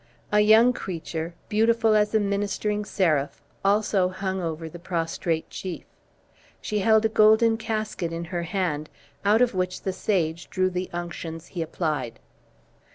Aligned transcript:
A 0.31 0.39
young 0.39 0.73
creature, 0.73 1.35
beautiful 1.47 1.93
as 1.95 2.15
a 2.15 2.19
ministering 2.19 2.85
seraph, 2.85 3.39
also 3.63 4.09
hung 4.09 4.41
over 4.41 4.67
the 4.67 4.79
prostrate 4.79 5.47
chief. 5.51 5.85
She 6.59 6.79
held 6.79 7.05
a 7.05 7.07
golden 7.07 7.55
casket 7.55 8.11
in 8.11 8.23
her 8.33 8.41
hand, 8.41 8.89
out 9.23 9.43
of 9.43 9.53
which 9.53 9.81
the 9.83 9.93
sage 9.93 10.49
drew 10.49 10.71
the 10.71 10.89
unctions 10.91 11.49
he 11.53 11.61
applied. 11.61 12.19